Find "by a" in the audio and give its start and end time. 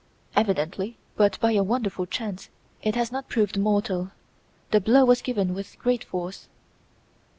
1.39-1.61